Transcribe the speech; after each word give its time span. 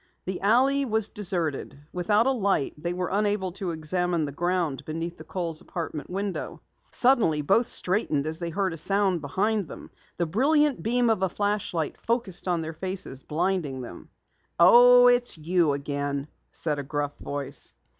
The 0.25 0.41
alley 0.41 0.83
was 0.83 1.09
deserted. 1.09 1.77
Without 1.93 2.25
a 2.25 2.31
light 2.31 2.73
they 2.75 2.91
were 2.91 3.11
unable 3.11 3.51
to 3.51 3.69
examine 3.69 4.25
the 4.25 4.31
ground 4.31 4.83
beneath 4.83 5.17
the 5.17 5.23
Kohl's 5.23 5.61
apartment 5.61 6.09
window. 6.09 6.59
Suddenly, 6.89 7.43
both 7.43 7.67
straightened 7.67 8.25
as 8.25 8.39
they 8.39 8.49
heard 8.49 8.73
a 8.73 8.77
sound 8.77 9.21
behind 9.21 9.67
them. 9.67 9.91
The 10.17 10.25
brilliant 10.25 10.81
beam 10.81 11.11
of 11.11 11.21
a 11.21 11.29
flashlight 11.29 11.97
focused 11.97 12.47
on 12.47 12.61
their 12.61 12.73
faces, 12.73 13.21
blinding 13.21 13.81
them. 13.81 14.09
"Oh, 14.59 15.05
it's 15.05 15.37
you 15.37 15.73
again," 15.73 16.27
said 16.51 16.79
a 16.79 16.83
gruff 16.83 17.15
voice. 17.19 17.75